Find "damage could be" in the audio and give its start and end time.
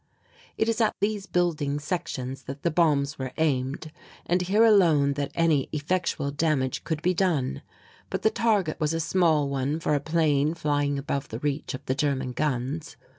6.31-7.13